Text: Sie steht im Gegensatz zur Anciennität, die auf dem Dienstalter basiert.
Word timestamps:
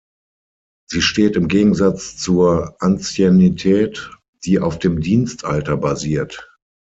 Sie 0.89 1.03
steht 1.03 1.35
im 1.35 1.47
Gegensatz 1.47 2.17
zur 2.17 2.75
Anciennität, 2.81 4.09
die 4.45 4.59
auf 4.59 4.79
dem 4.79 4.99
Dienstalter 4.99 5.77
basiert. 5.77 6.51